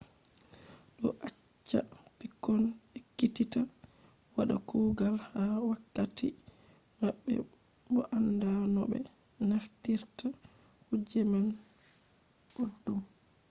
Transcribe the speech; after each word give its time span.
do 0.99 1.09
acca 1.27 1.79
pikkon 2.19 2.61
ekkititta 2.97 3.61
wada 4.35 4.55
kugal 4.69 5.15
ha 5.29 5.41
wakatti 5.69 6.27
mabbe 6.99 7.33
bo 7.93 8.01
anda 8.17 8.49
no 8.73 8.81
be 8.91 8.97
naftirta 9.49 10.27
kuje 10.87 11.19
man 11.31 11.45
boddum 12.59 12.99